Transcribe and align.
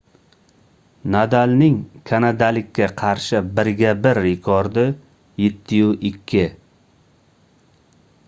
nadalning 1.15 1.75
kanadalikka 2.11 2.87
qarshi 3.01 3.41
birga-bir 3.59 4.21
rekordi 4.29 4.87
7-2 5.51 6.43